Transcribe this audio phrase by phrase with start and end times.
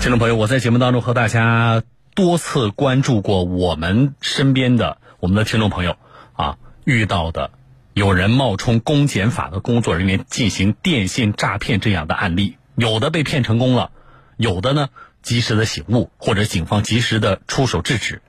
[0.00, 1.82] 听众朋友，我在节目当中和大家
[2.14, 5.98] 多次关注过我们身边的我们的听众朋友
[6.32, 7.50] 啊遇到的
[7.92, 13.90] 有人冒充公检法的工作人员进行电信诈骗这样的案例，有的被骗成功了，
[14.38, 14.88] 有的呢
[15.20, 18.22] 及时的醒悟或者警方及时的出手制止，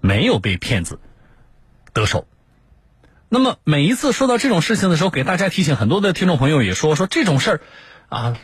[0.00, 0.98] 没有被骗子
[1.92, 2.26] 得手。
[3.28, 7.60] 那么每一次说到这种事情的时候，给大家提醒，很多的听众朋友也说说这种事儿
[8.08, 8.36] 啊。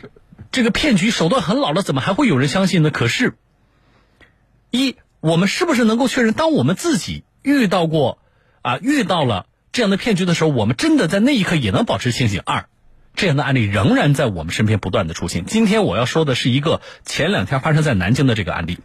[0.55, 2.89] 这个骗局手段很老了，怎么还会有人相信呢？
[2.89, 3.33] 可是，
[4.71, 8.19] 一，我们是不是能够确认，当我们自己遇到过
[8.61, 12.41] 啊，遇到了这样的骗局的时候，我们真的在那一刻也能保持清醒？
[12.45, 12.67] 二，
[13.15, 15.43] 这样的案例仍然在我们身边不断的出现。
[15.43, 18.79] 今天我要说的是一个前两天发生在南京的这个案例。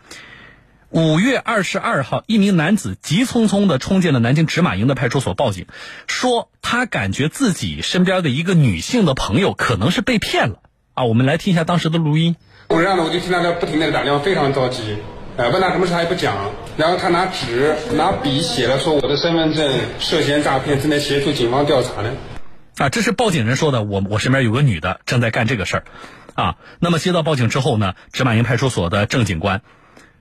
[0.89, 5.66] 五月二十二号，一名男子急匆匆的冲进了南京芝麻营的派出所报警，
[6.09, 10.62] 说他感觉自己身边的一个女性的朋友可能是被骗了。
[10.95, 12.37] 啊，我们来听一下当时的录音。
[12.69, 14.98] 我然后呢，我就听他在不停的打电话，非常着急。
[15.37, 22.12] 呃，问他什么事他也不讲，然后他拿纸拿笔写了说我的身份证涉嫌诈骗，正在协助警方调查呢。
[22.77, 23.83] 啊，这是报警人说的。
[23.83, 25.84] 我我身边有个女的正在干这个事儿。
[26.34, 29.62] 啊，那么接到报警之后呢，芝麻营派出所的郑警官，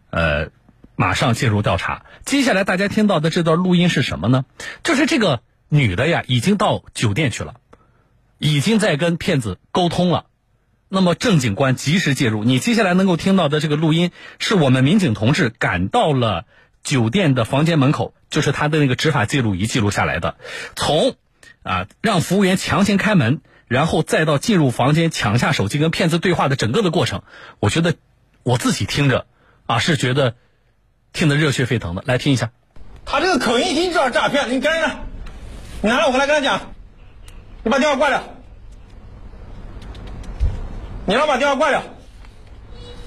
[0.09, 0.49] 呃，
[0.95, 2.05] 马上介入调查。
[2.25, 4.45] 接下来大家听到的这段录音是什么呢？
[4.83, 7.55] 就是这个女的呀，已经到酒店去了，
[8.37, 10.25] 已经在跟骗子沟通了。
[10.91, 16.45] 那么郑警官及时介入，你接下来能够听到的这个录音，是我们民警同志赶到了
[16.83, 20.35] 酒店的房间门口，就是他的那个执法记录仪记录下来的。
[20.75, 21.15] 从
[21.61, 27.21] 啊让服务员强行开门，然后再到进入房间抢下手机跟骗子对话的整个的过程，
[27.59, 27.93] 我觉得
[28.41, 29.27] 我自己听着
[29.67, 30.33] 啊是觉得
[31.13, 32.03] 听得热血沸腾的。
[32.07, 32.49] 来听一下，
[33.05, 34.89] 他这个口音一听就是诈骗，你跟着，
[35.83, 36.73] 你拿来我过来跟他讲，
[37.63, 38.38] 你把电话挂掉。
[41.09, 41.81] 你要把电话挂掉，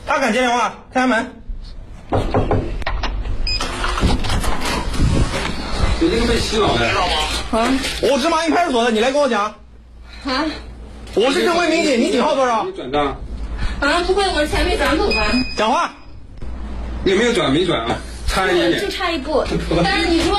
[0.05, 1.25] 他敢接电话，开门。
[6.00, 7.61] 你这个被洗脑的，知道吗？
[7.61, 7.70] 啊！
[8.02, 9.45] 我是麻营派出所的，你来跟我讲。
[9.45, 10.45] 啊！
[11.14, 12.64] 我是正规民警，你警号多少？
[12.64, 13.07] 你转账。
[13.80, 15.23] 啊，不会，我钱没转走吧？
[15.57, 15.92] 讲话。
[17.05, 17.52] 有没有转？
[17.52, 17.96] 没转啊。
[18.33, 19.45] 差一点点，就差一步。
[19.85, 20.39] 但是你说，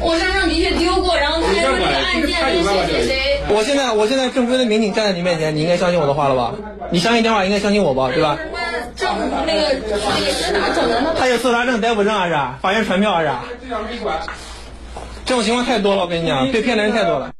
[0.00, 3.40] 我身上的确丢过，然后他说这个案件是谁谁谁。
[3.48, 6.52] 我现在我现在正规的民警站在你面前，你应该相信我的话了吧？
[6.92, 8.10] 你相信电话，应该相信我吧？
[8.12, 8.38] 对吧？
[8.52, 8.60] 那
[8.94, 9.74] 证那个
[10.20, 11.14] 也是哪整的呢？
[11.18, 12.36] 他有搜查证、逮捕证还是？
[12.60, 13.30] 法院传票还是？
[15.24, 17.32] 这种情况太多了，我跟你讲，被骗的人太多了。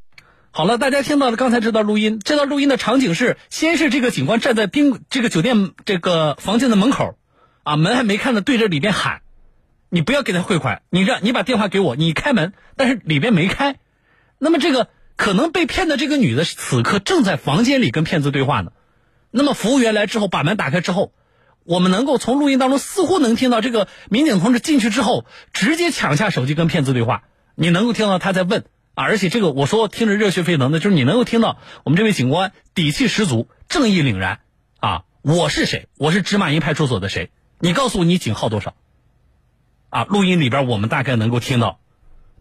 [0.50, 7.16] 好了，大家听到了刚才这段录音，这段录音的场景是：先是这个警官站在宾这个酒店这个房间的门口，
[7.64, 9.20] 啊，门还没看呢，对着里边喊。
[9.94, 13.76] 你不要给他汇款，你让你把电话给我，你开门，但是里边没开。
[14.40, 18.72] 那么这个可能被骗的这个女的此刻正在房间里跟骗子对话呢。
[19.30, 21.12] 那么服务员来之后把门打开之后，
[21.62, 27.22] 我们能够从录音当中似乎能听到这个民警同志进去之后直接抢下手机跟骗子对话。
[27.54, 34.40] 你能够听到他在问啊，而且这个我说听着热血沸腾的，就是你能够听到我们这位警官底气十足、正义凛然
[34.80, 35.02] 啊！
[35.22, 35.86] 我是谁？
[35.98, 37.30] 我是芝麻营派出所的谁？
[37.60, 38.74] 你告诉我你警号多少？
[39.94, 41.78] 啊，录音里边我们大概能够听到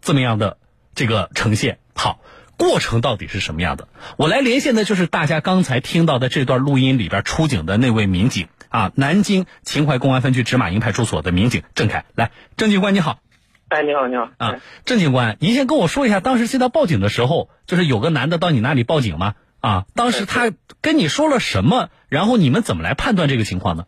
[0.00, 0.58] 这么样的
[0.96, 1.78] 这个呈现。
[1.94, 2.18] 好，
[2.58, 3.86] 过程到底是什么样的？
[4.16, 12.06] 我来连线的就是大家刚才听到的这段录音里边出警的那位民警啊，南京秦淮公安分局芝麻营派出所的民警郑凯。
[12.16, 13.20] 来，郑警官你好。
[13.68, 14.30] 哎，你好，你好。
[14.36, 19.34] 啊，郑警官，您先跟我说一下，当时接到报警的时候，就是有个男的到你那里报警吗？
[19.60, 20.50] 啊，当时他
[20.80, 21.90] 跟你说了什么？
[22.08, 23.84] 然后你们怎么来判断这个情况呢？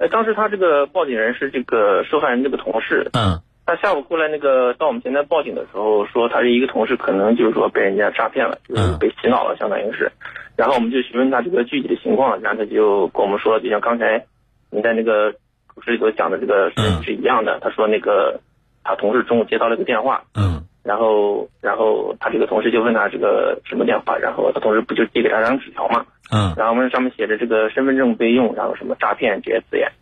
[0.00, 3.10] 呃，当时他这个报警人是这个受害人这个同事。
[3.12, 3.38] 嗯。
[3.66, 10.10] 他下午过来那个到我们前台报警的时候，说他是一个同事，可能就是说被人家诈骗了，就是被洗脑了，相当于是。
[10.56, 14.24] 然后我们就询问他这个具体的情况，然后他就跟我们说，就像刚才
[14.70, 15.30] 你在那个
[15.74, 17.60] 主持里头讲的这个是是一样的。
[17.60, 18.40] 他说那个
[18.82, 20.24] 他同事中午接到了个电话。
[20.34, 20.64] 嗯。
[20.82, 26.06] 然后，然后他这个同事就问他这个什么电话，然后他同事不就递给他张纸条嘛。
[26.30, 26.54] 嗯。
[26.56, 29.92] 然后我们上面写着这个身份证备用，然后什么诈骗这些字眼。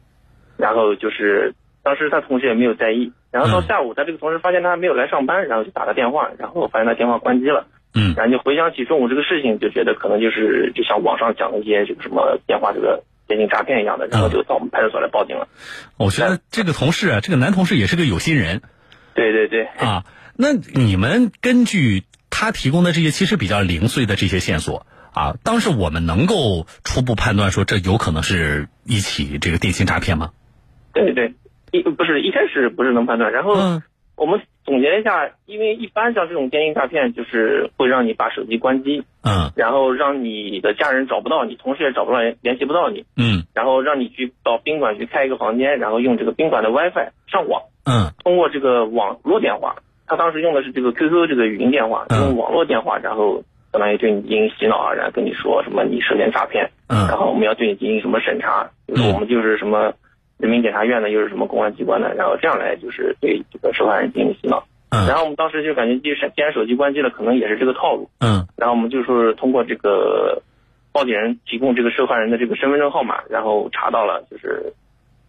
[0.57, 1.55] 然后就是
[1.85, 15.47] 当时他同学也没有在意，然后到下午他这个同事发现他没有来上班，然后就打他电话，然后发现他电话关机了，嗯，然后就回想起中午这个事情，就觉得可能就是就像网上讲的一些这个什么电话这个电信诈骗一样的，然后就到我们派出所来报警了。
[15.97, 18.61] 我觉得这个同事啊，这个男同事也是个有心人。
[19.15, 19.65] 对对对。
[19.65, 20.05] 啊，
[20.37, 24.85] 那你们根据他提供的这些其实比较零碎的这些线索。
[25.19, 30.31] 啊，当时我们能够初步判断说，这有可能是一起这个电信诈骗吗？
[30.93, 31.35] 对对，
[31.73, 33.55] 一不是一开始不是能判断，然后
[34.15, 39.51] 我们总结了一下，因为一般像这种电信诈骗，就是会让你把手机关机，嗯。
[39.57, 43.43] 然后让你的家人找不到你，同事也找不到联系不到你，嗯。
[43.53, 48.13] 然后让你去到宾馆去开一个房间，然后用这个宾馆的 WiFi 上网，嗯。
[48.23, 52.21] 通过这个网络电话，他当时用的是这个 QQ 这个语音电话，嗯。
[52.21, 53.43] 用网络电话，然后
[53.73, 59.93] 相当于对你进行洗脑啊，然后跟你说什么你涉嫌诈骗，然嗯后我们要对你进行什么审查，就是我们就是什么
[60.39, 64.65] 人民检察院的，又是什么公安机关的，然后这样来就是对这个受害人进行洗脑。
[64.91, 68.09] 然嗯后我们当时就感觉，既然既然手机关机了，可能也是这个套路。
[68.21, 68.47] 嗯。
[68.57, 70.43] 然后我们就是通过这个
[70.93, 74.73] 报警人提供这个受害人的这个身份证号码，然后查到了就是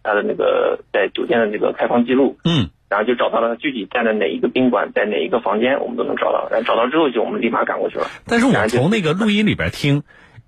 [0.02, 6.48] 他的那个在酒店的这个开房记录，嗯然后就找到了他具体在的哪一个宾馆，在哪一个房间，我们都能找到。
[6.50, 8.08] 然后找到之后，就我们立马赶过去了。
[8.26, 10.02] 但是我从那个录音里边听，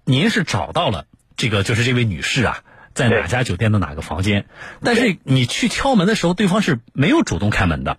[0.05, 1.05] 您是找到了
[1.37, 2.59] 这个就是这位女士啊，
[2.95, 4.47] 在哪家酒店的哪个房间，
[4.83, 7.99] 但是你去敲门的时候，对方是没有主动开门的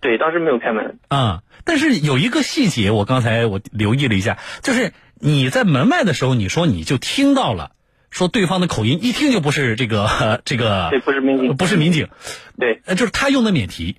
[0.00, 0.98] 对，当时没有开门。
[1.08, 1.42] 啊。
[1.64, 7.70] 但是有一个细节，我刚才我留意了一下，就是你在门外的时候，你说你就听到了，
[8.12, 12.08] 说对方的口音一听就不是这个这个 对，不是民警，不是民警，
[12.56, 13.96] 对，呃，就是他用的免提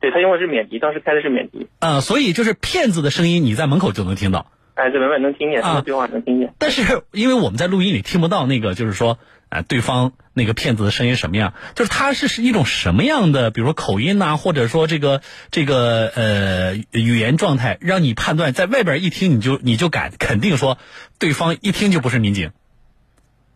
[0.00, 1.68] 对他用的是免提，当时开的是免提。
[1.78, 4.50] 啊，所以就是骗子的声音，你在门口就能听到。
[4.74, 6.54] 哎，在门外能听见，他啊对话能听见。
[6.58, 9.18] 但是因为我们在录音里听不到那个，就是说，
[9.50, 20.78] 呃，对方那个骗子的声音什么样，就是他是是一种什么样的，比如说口音呐、或者说这个这个呃语言状态，让你判断在外边一听你就你就敢肯定说，
[21.18, 22.52] 对方一听就不是民警。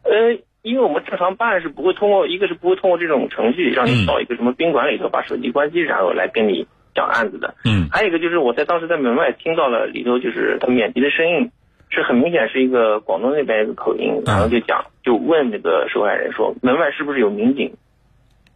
[0.05, 7.55] 呃，因为我们正常办案是不会通过，一个是不会通过这种程序让嗯你到一个什么宾馆里头把手机关机，然后来跟你讲案子的。
[7.65, 11.51] 嗯还有一个就是我在当时在门外听到了里头就是他免提的声音，
[11.91, 17.73] 是很明显是一个广东那边一个口音，然后就讲就问那个受害人说门外是不是有民警？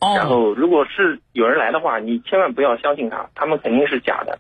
[0.01, 4.39] 哦然哦，后如果是有人来的话，你千万不要相信他，他们肯定是假的。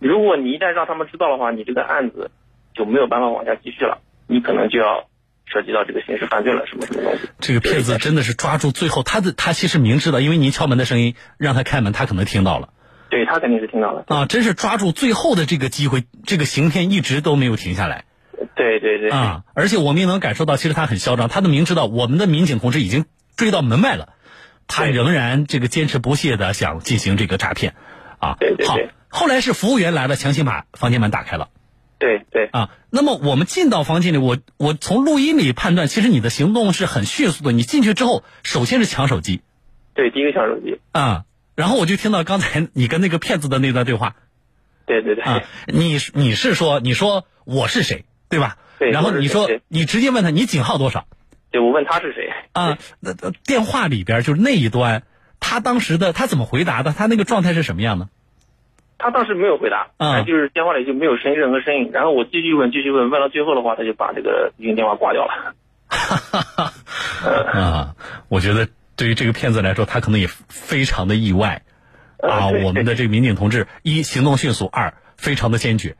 [0.00, 2.30] 如果你一旦让他们知道的话，你这个案子
[2.74, 5.04] 就没有办法往下继续了，你可能就要
[5.52, 7.28] 涉及到这个刑事犯罪了，什么什么东西。
[7.40, 12.68] 这个骗子真的是抓住最后，他的他其实明知道，因为您敲门的声音让他开门，他可能听到了
[13.10, 14.04] 对他肯定是听到了。
[14.08, 18.04] 啊，真是抓住最后的这个机会，这个行骗一直都没有停下来。
[18.54, 19.42] 对对对，啊！
[19.54, 23.06] 而且我们也能感受到，其实他很嚣张，他都明知道我们的民警同志已经
[23.36, 24.14] 追到门外了，
[24.66, 27.74] 他仍然这个坚持不懈的想进行这个诈骗，
[28.18, 31.48] 啊，好对对对，后来是服务员来了，强行把房间门打开了
[31.98, 32.70] 对对啊。
[32.90, 37.52] 那么我们进到房间里，我我从录音里判断，其实你的行动是很迅速的。
[37.52, 39.42] 你进去之后，首先是抢手机
[39.94, 40.80] 对，第一个抢手机。
[40.92, 41.24] 啊，
[41.54, 44.16] 然后我就听到刚才你跟那个骗子的那段对话
[44.86, 48.58] 对对对，啊，你你是说你说我是谁对吧？
[48.78, 51.06] 对然后你说你直接问他你警号多少？
[51.50, 55.02] 对我问他是谁啊，那那电话里边就是那一端，
[55.40, 56.92] 他当时的他怎么回答的？
[56.92, 58.08] 他那个状态是什么样的？
[58.98, 61.90] 他当时没有回答，嗯就是电话里就没有声音任何声音。
[61.92, 65.54] 然后我继续问，继续问，问到最后的话，他就把这个语音电话挂掉了。
[65.88, 66.16] 哈
[67.22, 67.94] 哈啊，
[68.28, 71.62] 我觉得对于这个骗子来说，他可能也非常的意外
[72.18, 72.46] 啊。
[72.46, 75.96] 呃对我们的这个民警同志，一行动迅速，二非常的坚决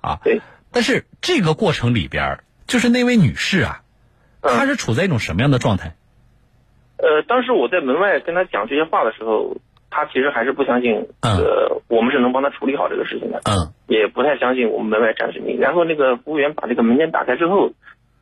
[0.00, 0.18] 啊。
[0.24, 0.40] 对，
[0.72, 3.82] 但是这个过程里边，就是那位女士啊，
[4.40, 5.94] 嗯她是处在一种什么样的状态？
[6.96, 9.58] 呃，当时我在门外跟她讲这些话的时候，
[9.98, 11.36] 他其实还是不相信，嗯。
[11.36, 13.74] 呃，我们是能帮他处理好这个事情的，嗯。
[13.88, 15.56] 也不太相信我们门外站是你。
[15.56, 17.72] 然后那个服务员把这个门间打开之后，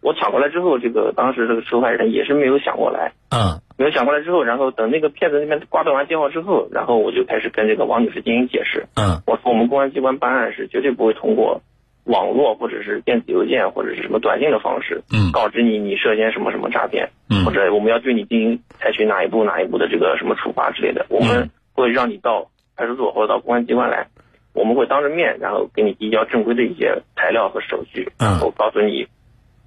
[0.00, 3.60] 我抢过来之后，这个当时这个受害人也是没有想过来，嗯。
[3.78, 9.20] 没有想过来之后，然后等那个骗子那边挂断完电话之后，然后我就开始跟这个王女士进行解释，嗯。
[9.26, 11.60] 我说我们公安机关办案是绝对不会通过
[12.04, 15.30] 网络或者是电子邮件或者是什么短信的方式，嗯。
[15.32, 17.44] 告知你你涉嫌什么什么诈骗，嗯。
[17.44, 24.08] 或者我们要对你进行采取哪一步哪一步的这个什么处罚之类的，我们会让你到派出所或者到公安机关来，
[24.52, 29.06] 我们会当着面，然后给你递交正规的一些材料和手续，嗯然后告诉你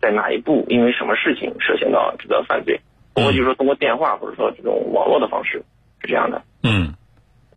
[0.02, 2.82] 在哪一步因为什么事情涉嫌到这个犯罪，
[3.14, 5.64] 不过就是说通过电话或者说这种网络的方式
[6.02, 6.96] 是这样的，嗯。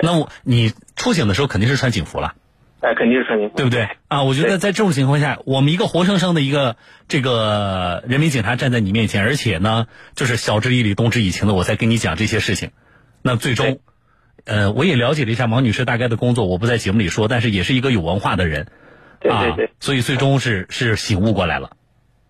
[0.05, 2.35] 那我你出警的时候肯定是穿警服了。
[2.81, 4.25] 哎，肯定是穿警服，对不对啊？
[4.25, 6.75] 我觉得在这种情况下，我们一个活生生的一个
[7.07, 12.73] 这个人民警察站在你面前，而且呢，就是晓之以理、动之以情的，我在跟你讲这些事情。
[13.23, 13.79] 那最终，
[14.45, 18.69] 呃，我也了解了一下王女士大概的工作，我不在节目里说，但是也是一个有文化的人
[19.29, 21.77] 啊对对对，所以最终是是醒悟过来了。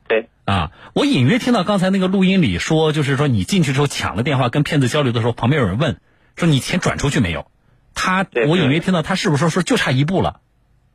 [0.08, 0.28] 对。
[0.44, 5.96] 啊，我隐约听到刚才那个录音里说，就是说你进去之后抢了电话，跟骗子交流的时候，旁边有人问
[6.36, 7.46] 说你钱转出去没有？
[7.94, 10.40] 他，我隐约听到他是不是说说就差一步了？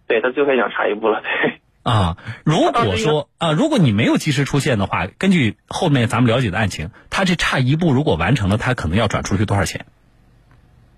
[0.08, 1.60] 对他最后想差一步了，对。
[1.84, 9.86] 啊，如果说啊，如果你没有及时出现的话，根据后面咱们了解的案情，他这差一步如果完成了，他可能要转出去多少钱？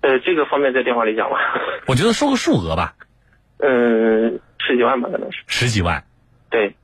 [0.00, 1.36] 呃，这个方面在电话里讲吗？
[1.86, 2.94] 我觉得说个数额吧。
[3.58, 5.38] 嗯，十几万吧，可能是。
[5.46, 6.04] 十几万。
[6.48, 6.74] 对。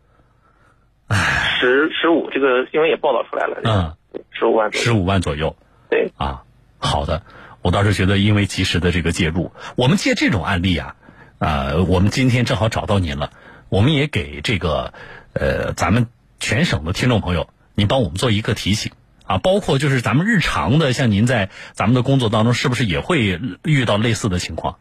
[1.08, 1.56] 唉。
[1.58, 3.60] 十十五，这个新闻也报道出来了。
[3.64, 4.22] 嗯。
[4.32, 4.72] 十五万。
[4.72, 5.56] 十五万左右。
[5.88, 6.12] 对。
[6.16, 6.42] 啊，
[6.78, 7.22] 好的。
[7.62, 10.94] 我倒是觉得，因为及时的这个介入，我们借这种案例啊，
[11.38, 13.30] 呃，我们今天正好找到您了，
[13.70, 14.92] 我们也给这个
[15.32, 16.06] 呃咱们
[16.38, 18.92] 全省的听众朋友，您帮我们做一个提醒。
[19.26, 24.78] 啊，包括就是咱们日常的，像您在咱们的工作当中，是不是也会遇到类似的情况？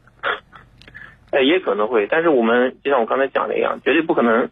[1.32, 4.50] 哎，也可能会，但是我们就像我刚才讲的一样，绝对不可能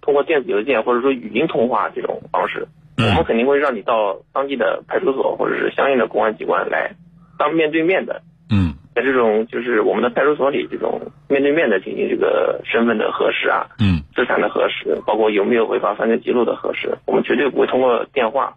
[0.00, 2.68] 通过电子邮件或者说语音通话这种方式。
[2.96, 6.96] 我们肯定会让你到当地的派出所或者是相应的公安机关来，
[7.38, 8.22] 当面对面的。
[8.50, 8.74] 嗯。
[8.92, 18.56] 在这种就是我们的派出所里，这种面对面的进行这个身份的核实啊，嗯，资产的核实，包括有没有违法犯罪记录的核实，我们绝对不会通过电话。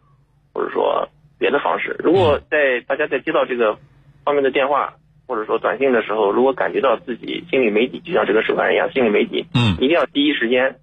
[0.53, 3.77] 或者说别的方式，如果在大家在接到这个
[4.24, 4.93] 方面的电话
[5.27, 10.75] 或者说短信的时候，如果感觉到自己心里没底，就像这个受害人一样心里没底，嗯，一定要第一时间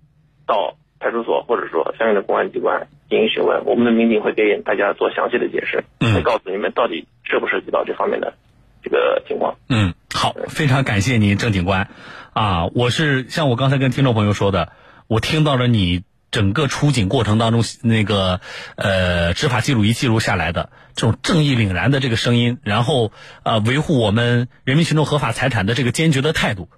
[0.46, 8.34] 到派出所或者说相应的公安机关进行询问，我们的民警会给大家做详细的解释，会告诉你们到底涉不涉及到这方面的
[8.82, 9.56] 这个情况。
[9.68, 11.88] 嗯，好，非常感谢您，郑警官，
[12.32, 14.72] 啊，我是像我刚才跟听众朋友说的，
[15.06, 16.02] 我听到了你。
[16.30, 18.40] 整个出警过程当中，那个
[18.76, 26.68] 呃执法记录仪记录下来的这种正义凛然的这个声音，然后呃维护我们人民群众合法财产的这个坚决的态度，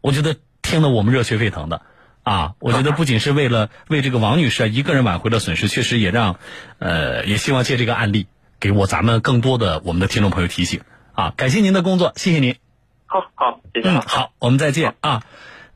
[0.00, 1.82] 我觉得听得我们热血沸腾的
[2.22, 2.54] 啊！
[2.60, 6.38] 我觉得不仅是为了为这个王女士一个人挽回了损失，确实也让
[6.78, 8.26] 呃也希望借这个案例
[8.60, 11.32] 给我咱们更多的我们的听众朋友提醒啊！
[11.36, 12.56] 感谢您的工作，谢谢您。
[13.06, 13.88] 好好，谢谢。
[13.88, 15.22] 嗯，好，我们再见啊。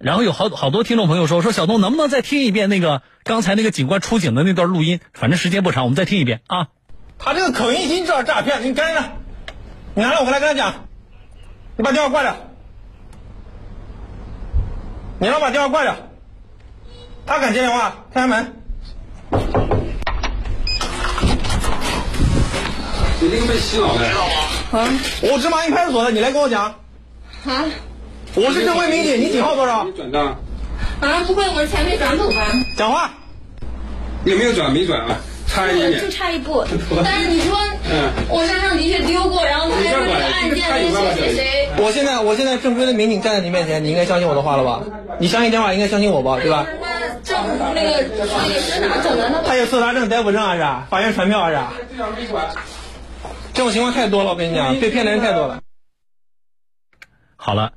[0.05, 5.01] 然后有好好多听众朋友说说小东能不能再听一遍那个刚才那个警官出警的那段录音？
[5.15, 6.69] 反正时间不长，我们再听一遍啊。
[7.19, 9.13] 他这个口音已经知道诈骗，你赶紧的，
[9.95, 10.85] 你拿着我回来跟他讲。
[11.79, 12.37] 你把电话挂掉，
[15.21, 15.97] 你让我把电话挂掉。
[17.25, 18.57] 他敢接电话，开门。
[23.23, 24.07] 你这个被洗脑的。
[24.07, 24.87] 啊！
[25.23, 26.75] 我芝麻营派出所的，你来跟我讲。
[27.47, 27.65] 啊。
[28.37, 29.87] 我是正规民警，你警号多少？
[29.93, 30.37] 转账。
[31.01, 32.47] 啊，不会，我的钱没转走吧？
[32.77, 33.11] 讲话。
[34.25, 34.73] 有没有转？
[34.73, 36.03] 没转啊，差一点点。
[36.03, 36.65] 就差一步。
[37.05, 37.57] 但是你说，
[37.89, 41.69] 嗯，我身上的确丢过，然后他还说这个案件谁谁谁。
[41.79, 44.83] 我现在，我现在正规的民警站在你面前，你应该相信我的话了吧？
[45.21, 46.39] 你相信电话，应该相信我吧？
[46.41, 46.67] 对吧？
[46.81, 47.39] 那证
[47.75, 48.03] 那个
[48.61, 49.43] 是哪整的呢？
[49.47, 50.63] 他有搜查证、逮捕证还是？
[50.91, 51.59] 法院传票还是？
[53.53, 55.61] 这种情况太多了，我跟你讲，被骗的人太多了。
[57.37, 57.73] 好了。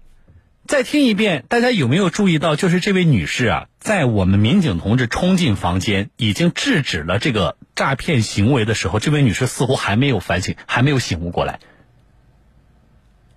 [0.67, 11.59] 再听一遍，大家有没有注意到，就是这位女士啊，在我们民警同志冲进房间，已经制止了这个诈骗行为的时候，这位女士似乎还没有反省，还没有醒悟过来。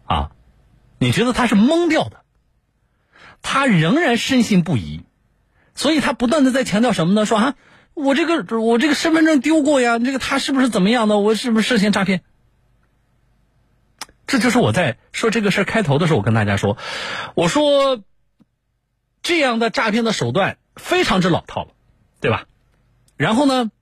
[0.06, 0.30] 啊，
[0.98, 2.22] 你觉得她是懵掉的？
[3.42, 5.02] 她仍然深信不疑，
[5.76, 7.26] 所以她不断的在强调什么呢？
[7.26, 7.54] 说啊，
[7.94, 11.18] 我这个我这个身份证丢过呀，这个他是不是怎么样的？
[11.18, 12.22] 我是不是涉嫌诈骗？
[14.30, 16.78] 这就是我在说这个事儿开头的时候，我跟大家说，
[17.34, 18.00] 我说
[19.22, 21.72] 这样的诈骗的手段非常之老套了，
[22.20, 22.46] 对吧？
[23.16, 23.72] 然后呢，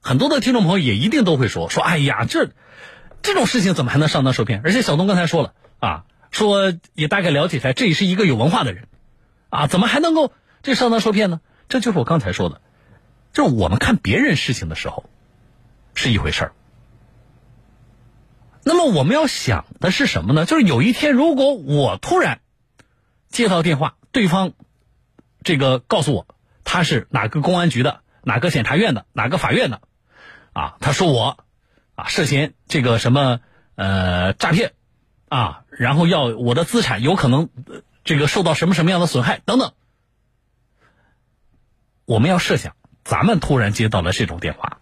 [0.00, 2.48] 很多的听众朋友也一定都会说说，哎呀，这
[3.20, 4.62] 这种事情怎么还能上当受骗？
[4.64, 8.88] 而且小东刚才说了啊，说也大概了解一下，这也是一个有文化的人
[9.50, 10.32] 啊，怎么还能够
[10.62, 11.42] 这上当受骗呢？
[11.68, 12.62] 这就是我刚才说的，
[13.34, 15.04] 就是我们看别人事情的时候
[15.94, 16.52] 是一回事儿。
[18.68, 20.44] 那么我们要想的是什么呢？
[20.44, 22.42] 就是有一天，如果我突然
[23.30, 24.52] 接到电话，对方
[25.42, 26.26] 这个告诉我
[26.64, 29.80] 他是哪个公安局的、哪个检察院的、哪个法院的，
[30.52, 31.38] 啊，他说我
[31.94, 33.40] 啊涉嫌这个什么
[33.74, 34.74] 呃诈骗
[35.30, 37.48] 啊，然后要我的资产有可能
[38.04, 39.72] 这个受到什么什么样的损害等等，
[42.04, 44.76] 我们要设想，咱们突然接到了这种电话，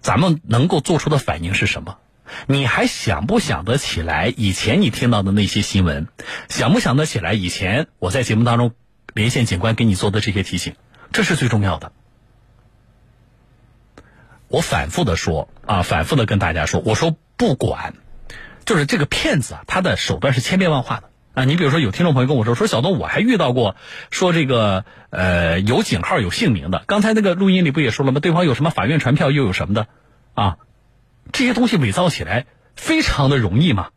[0.00, 1.98] 咱们能够做出的反应是什么？
[2.46, 6.08] 你还想不想得起来以前你听到的那些新闻？
[6.48, 8.72] 想不想得起来以前我在节目当中
[9.12, 10.74] 连线警官给你做的这些提醒？
[11.12, 11.92] 这是最重要的。
[14.48, 17.94] 我反复的说啊，反复的跟大家说，我说不管，
[18.64, 21.44] 就是这个骗子啊，他的手段是千变万化的啊。
[21.44, 23.74] 你比如说，有听众朋友跟我说，说小东，我还遇到过
[24.10, 26.84] 说这个呃有警号有姓名的。
[26.86, 28.20] 刚才那个录音里不也说了吗？
[28.20, 29.88] 对方有什么法院传票，又有什么的
[30.34, 30.58] 啊？
[31.32, 33.90] 这些东西伪造起来非常的容易嘛，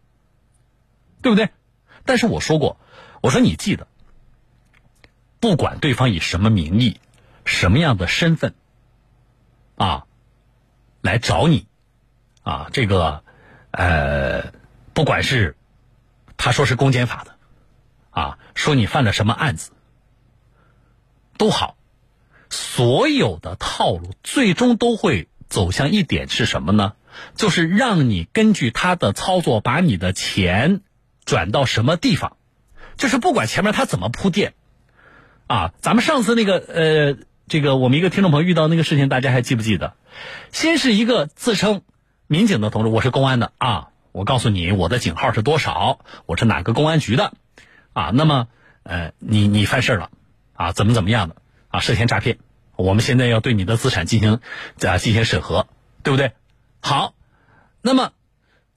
[1.22, 1.50] 对不对？
[2.05, 2.79] 但是我说过，
[3.22, 3.88] 我说你记得，
[5.39, 7.00] 不管对方以什么名义、
[7.43, 8.55] 什么样的身份，
[9.75, 10.05] 啊，
[11.01, 11.67] 来找你，
[12.43, 13.24] 啊，这个，
[13.72, 14.53] 呃，
[14.93, 15.55] 不管是
[16.38, 17.36] 他说是公检法的，
[18.10, 19.72] 啊，说你犯了什么案子，
[21.38, 21.75] 都好，
[22.50, 26.93] 所有的套路最终都会走向一点是什么呢？
[27.36, 30.82] 就是让你根据他的操作，把你的钱
[31.26, 32.38] 转到什么地方，
[32.98, 34.54] 就是不管前面他怎么铺垫，
[35.48, 39.94] 啊，咱们上次那个呃，这个我们一个听众朋友遇到那个事情，大家还记不记得？
[40.52, 41.82] 先是一个自称
[42.28, 43.52] 民警的同志，我是公安的。
[43.58, 47.34] 啊，我告诉你我的警号是多少，我是哪个公安局的，
[47.94, 48.48] 啊，那么
[48.84, 50.10] 呃，你你犯事了，
[50.54, 51.36] 啊，怎么怎么样的。
[51.70, 52.38] 啊，涉嫌诈骗，
[52.78, 54.40] 我们现在要对你的资产进行
[54.82, 55.68] 啊进行审核，
[56.02, 56.32] 对不对？
[56.79, 57.15] 好，
[57.81, 58.13] 那么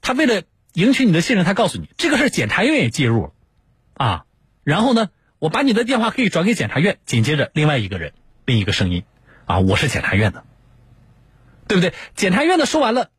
[0.00, 0.42] 他为了
[0.72, 3.32] 赢取你的信任，他告诉你这个事检察院也介入了，
[3.94, 4.24] 啊，
[4.64, 8.12] 然后呢，我把你的电话可以转给检察院，紧接着另外一个人，
[8.44, 9.04] 另一个声音，
[9.46, 10.44] 啊，我是检察院的。
[11.68, 11.94] 对不对？
[12.16, 13.10] 检察院的说完了，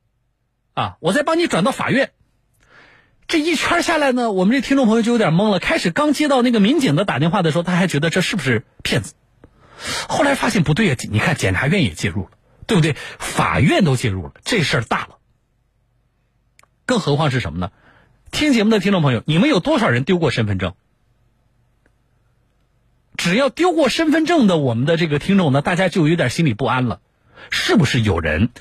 [0.74, 2.12] 啊，我再帮你转到法院。
[3.26, 5.60] 这一圈下来呢，我们这听众朋友就有点懵了。
[5.60, 9.14] 开始刚接到那个民警的打电话的时候，他还觉得这是不是骗子？
[10.10, 12.32] 后来发现不对呀，你看检察院也介入了，
[12.72, 12.96] 对不对？
[13.20, 15.18] 法院都介入了，这事儿大了。
[16.86, 17.74] 更何况是什么呢？
[18.32, 20.74] 听节目的听众朋友，你们有多少人丢过身份证？
[23.18, 27.02] 只要丢过身份证的，我们的这个听众呢，大家就有点心里不安了。
[27.50, 28.52] 是不是有人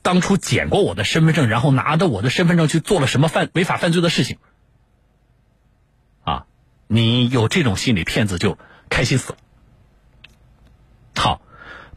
[0.00, 4.38] 当初捡过我的身份证，然后拿着我的身份证去做了什么犯违法犯罪的事情？
[6.24, 6.46] 啊，
[6.86, 8.56] 你有这种心理，骗子就
[8.88, 9.38] 开心死了。
[11.14, 11.42] 好，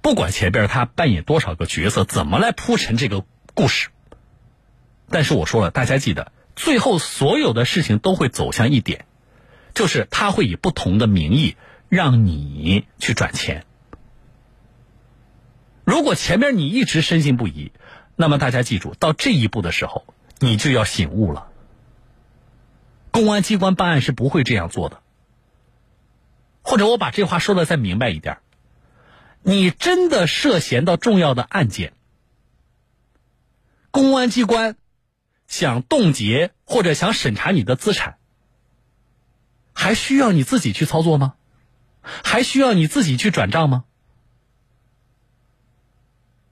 [0.03, 3.23] 不管前边他扮演多少个角色，怎么来铺陈这个
[3.55, 3.87] 故事，
[5.09, 9.05] 但是我说了，大家记得，最后所有的事情都会走向一点，
[9.73, 11.55] 就是他会以不同的名义
[11.87, 13.65] 让你去转钱。
[15.85, 17.71] 如果前面你一直深信不疑，
[18.17, 20.05] 那么大家记住，到这一步的时候，
[20.39, 21.47] 你就要醒悟了。
[23.11, 25.01] 公安机关办案是不会这样做的。
[26.61, 28.39] 或者我把这话说的再明白一点，
[29.43, 31.93] 你真的涉嫌到重要的案件，
[33.91, 34.77] 公安机关
[35.47, 38.17] 想冻结或者想审查你的资产，
[39.73, 41.35] 还需要你自己去操作吗？
[42.01, 43.85] 还需要你自己去转账吗？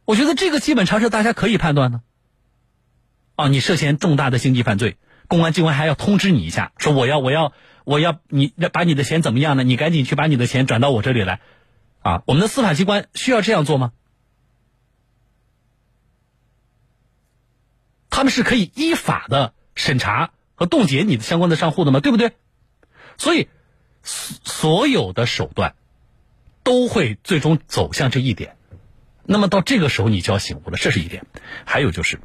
[0.05, 2.01] 我觉得这个基本常识大家可以判断呢。
[3.35, 7.53] 啊，你涉嫌重大的经济犯罪，公安机关还要通知你一下，说我要我要
[7.85, 9.63] 我要你把你的钱怎么样呢？
[9.63, 11.39] 你赶紧去把你的钱转到我这里来，
[12.01, 13.93] 啊，我们的司法机关需要这样做吗？
[18.09, 21.99] 他们是可以依法的审查和冻结你的相关的账户的吗？
[21.99, 22.33] 对不对？
[23.17, 23.47] 所以，
[24.03, 25.75] 所有的手段
[26.63, 28.57] 都会最终走向这一点。
[29.23, 31.25] 那么到这个时候，你就要醒悟了，这是一点。
[31.65, 32.19] 还有就是，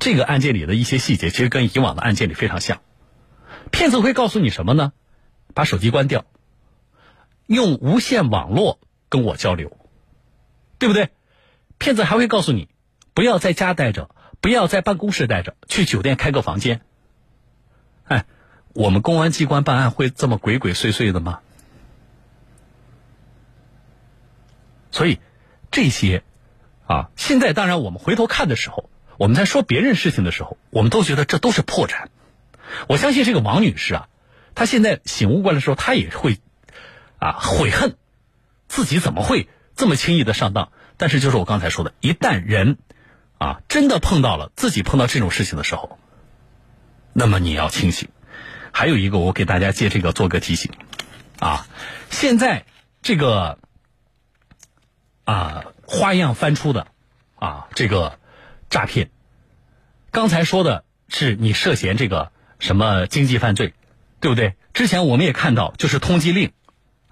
[0.00, 2.82] 这个案件里的一些细节，其实跟以往的案件里非常像。
[3.70, 4.92] 骗子会告诉你什么呢？
[5.54, 6.26] 把手机关掉，
[7.46, 8.78] 用无线网络
[9.08, 9.76] 跟我交流，
[10.78, 11.10] 对不对？
[11.78, 12.68] 骗子还会告诉你，
[13.14, 16.80] 不要在家待着，不要在办公室待着，去酒店开个房间。
[18.04, 18.26] 哎，
[18.74, 21.40] 我们公安机关办案会这么鬼鬼祟祟的吗？
[24.90, 25.18] 所以。
[25.68, 26.22] 这些，
[26.86, 32.06] 啊，现在当然我们回头看的时候，我们在说别人事情的时候，我们都觉得这都是破绽。
[32.88, 34.08] 我相信这个王女士啊，
[34.54, 36.38] 她现在醒悟过来的时候，她也会，
[37.18, 37.96] 啊，悔恨
[38.68, 40.70] 自己怎么会这么轻易的上当。
[40.96, 42.78] 但是就是我刚才说的，一旦人，
[43.38, 45.98] 啊，真的碰到了自己碰到这种事情的时候，
[47.12, 48.08] 那么你要清醒。
[48.72, 50.72] 还有一个，我给大家借这个做个提醒，
[51.38, 51.66] 啊，
[52.10, 52.64] 现在
[53.02, 53.58] 这个。
[55.28, 56.86] 啊，花样翻出的，
[57.34, 58.20] 啊，这个
[58.70, 59.10] 诈骗。
[60.12, 63.74] 刚才说的是你涉嫌这个什么经济犯罪，
[64.20, 64.54] 对不对？
[64.72, 66.52] 之前我们也看到，就是通缉令，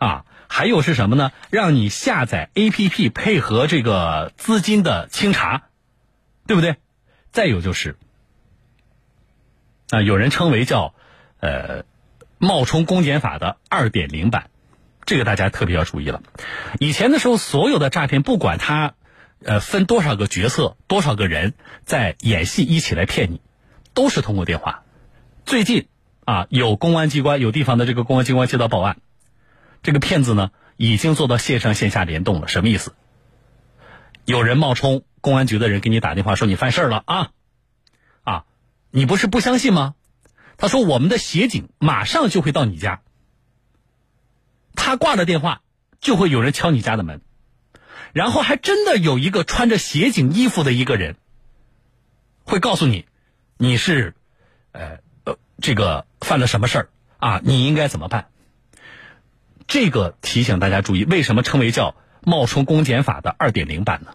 [0.05, 1.33] 啊，还有是什么呢？
[1.49, 5.63] 让你下载 APP 配合这个资金的清查，
[6.47, 6.77] 对不对？
[7.33, 7.97] 再有就是，
[9.89, 10.95] 啊，有人称为叫
[11.41, 11.85] 呃
[12.37, 14.51] 冒充公检法的二点零版。
[15.07, 16.23] 这个大家特别要注意了。
[16.79, 18.95] 以前的时候，所有的诈骗，不管他，
[19.43, 23.41] 呃，分多少个角色、多少个人在演戏，一起来骗你，
[23.95, 24.83] 都是通过电话。
[25.47, 25.89] 最近
[26.25, 28.97] 啊，有公安机关、有地方的这个公安机关接到报案，
[29.85, 32.49] 这个骗子呢，已经做到线上线下联动了。
[32.49, 32.95] 什么意思？
[34.25, 37.31] 有人冒充公安局的人给你打电话说你犯事儿了啊，
[38.23, 38.45] 啊，
[38.91, 39.95] 你不是不相信吗？
[40.57, 43.03] 他说我们的协警马上就会到你家。
[44.75, 45.61] 他挂了电话，
[46.01, 47.21] 就会有人敲你家的门，
[48.15, 51.17] 然后还真的有一个穿着协警衣服的一个人，
[52.45, 53.05] 会告诉你
[53.59, 54.15] 你是，
[54.73, 57.43] 呃呃，这个犯了什么事儿啊？
[57.45, 58.29] 你应该怎么办？
[59.67, 64.15] 这个提醒大家注意，为什么称为叫冒充公检法的二点零版呢？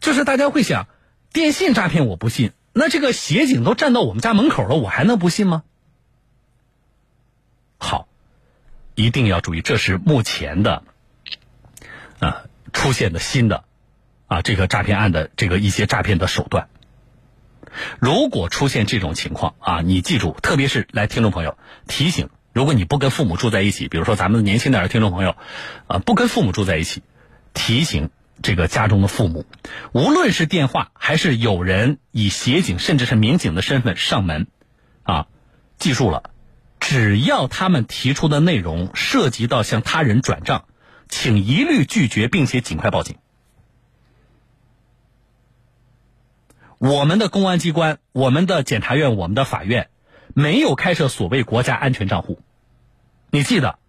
[0.00, 0.88] 就是大家会想，
[1.32, 5.64] 电信诈骗我不信，那这个协警都站到我们家门口了，我还能不信吗？
[7.78, 8.08] 好，
[8.94, 10.82] 一定要注意，这是目前的
[12.20, 13.64] 啊出现的新的
[14.26, 16.68] 啊这个诈骗案的这个一些诈骗的手段。
[17.98, 25.36] 如果出现这种情况啊，你记住，特别是来听众朋友提醒，如果你不跟父母住在一起，比如说咱们年轻点的听众朋友，
[25.86, 27.02] 啊，不跟父母住在一起，
[27.54, 28.10] 提醒
[28.42, 29.46] 这个家中的父母，
[29.92, 34.46] 无论是电话还是有人以协警甚至是民警的身份上门，
[35.02, 35.26] 啊，
[35.78, 36.30] 记住了，
[36.80, 40.64] 只要他们提出的内容涉及到向他人转账，
[41.08, 43.16] 请一律拒绝，并且尽快报警。
[46.86, 49.90] 我们的公安机关、我们的检察院、我们的法院，
[50.34, 52.40] 没有开设所谓国家安全账户。
[53.30, 53.80] 你记得，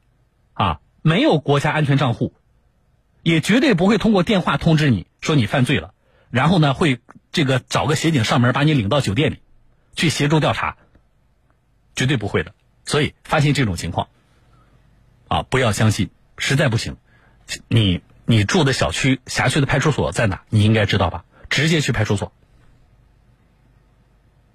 [0.53, 2.33] 啊，没有国家安全账户，
[3.21, 5.93] 也绝对不会通过电话通知你说你犯罪了，
[6.31, 6.99] 然后呢会
[7.31, 9.41] 这个找个协警上门把你领到酒店里，
[9.95, 10.77] 去协助调查，
[11.95, 12.55] 绝对不会的。
[12.83, 14.07] 所以发现这种情况，
[15.27, 16.97] 啊，不要相信，实在不行，
[17.67, 20.41] 你你住的小区辖区的派出所在哪？
[20.49, 21.25] 你应该知道吧？
[21.47, 22.33] 直接去派出所。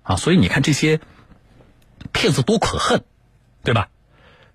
[0.03, 1.01] 啊，所以你看这些
[2.13, 3.05] 骗子多可恨，
[3.63, 3.89] 对吧？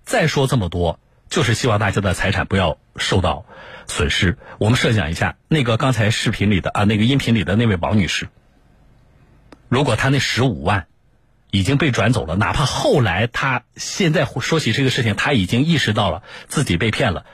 [0.04, 3.44] 再说这么多，就是希望大家的财产不要受到
[3.86, 4.38] 损失。
[4.58, 8.28] 我们设想一下，那个刚才视频里的啊，那个音频里的那位王女士，
[9.68, 10.86] 如果她那十五万
[11.50, 17.26] 已经被转走了，哪怕后来她现在说起这个事情，她已经意识到了自己被骗了，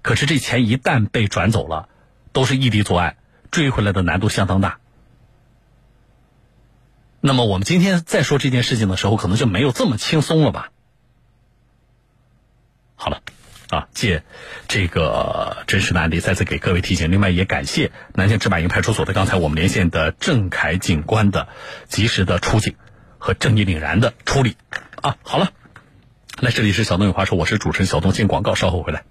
[0.00, 1.88] 可是这钱一旦被转走了，
[2.32, 3.16] 都是异地作案，
[3.50, 4.78] 追回来的难度相当大。
[7.20, 10.70] 那么我们今天再说这件事情的时候，可能就没有这么轻松了吧？
[12.94, 13.22] 好了，
[13.70, 14.22] 啊，借
[14.68, 17.10] 这个真实的案例，再次给各位提醒。
[17.10, 21.48] 另外，也感谢南京芝麻营派出所的刚才我们连线的郑凯警官的
[21.88, 22.76] 及时的出警
[23.18, 24.56] 和正义凛然的处理。
[25.02, 25.52] 啊，好了，
[26.40, 29.04] 那这里是小东有话说，我是主持人小东，进广告，稍后回来。